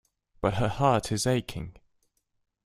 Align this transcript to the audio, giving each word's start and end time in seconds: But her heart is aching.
But 0.41 0.55
her 0.55 0.67
heart 0.67 1.11
is 1.11 1.27
aching. 1.27 1.75